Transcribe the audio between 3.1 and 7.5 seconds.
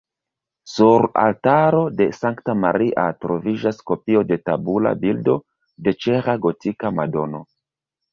troviĝas kopio de tabula bildo de ĉeĥa gotika Madono.